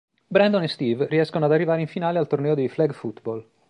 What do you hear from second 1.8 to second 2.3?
in finale al